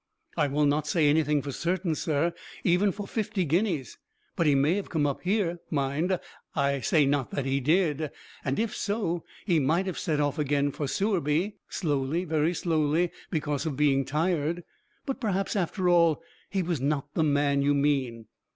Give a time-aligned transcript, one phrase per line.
[0.35, 3.99] "I will not say anything for certain, sir; even for fifty guineas.
[4.35, 6.19] But he may have come up here mind,
[6.55, 8.09] I say not that he did
[8.43, 11.57] and if so, he might have set off again for Sewerby.
[11.69, 14.63] Slowly, very slowly, because of being tired.
[15.05, 18.25] But perhaps, after all, he was not the man you mean."